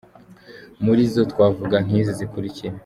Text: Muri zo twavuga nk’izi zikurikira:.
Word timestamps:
Muri 0.85 1.01
zo 1.13 1.21
twavuga 1.31 1.75
nk’izi 1.85 2.11
zikurikira:. 2.19 2.75